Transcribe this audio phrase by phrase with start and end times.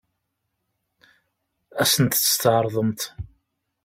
[1.81, 3.01] Ad sent-tt-tɛeṛḍemt?